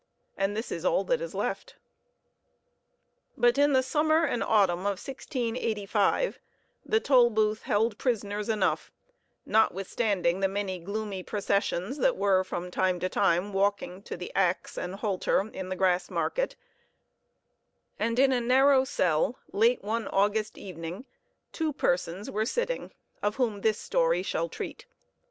[0.35, 1.75] And this is all that is left.
[3.37, 6.39] But in the summer and autumn of 1685
[6.83, 8.91] the Tolbooth held prisoners enough,
[9.45, 14.75] notwithstanding the many gloomy processions that were from time to time walking to the axe
[14.75, 16.55] and halter in the Grassmarket;
[17.99, 21.05] and in a narrow cell, late one August evening,
[21.51, 22.91] two persons were sitting
[23.21, 24.87] of whom this story shall treat.